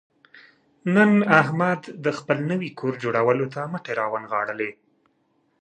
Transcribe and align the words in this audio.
نن 0.95 1.11
احمد 1.41 1.81
د 2.05 2.07
خپل 2.17 2.37
نوي 2.51 2.69
کور 2.79 2.93
جوړولو 3.03 3.45
ته 3.53 3.61
مټې 3.71 3.93
را 3.99 4.05
ونغاړلې. 4.13 4.71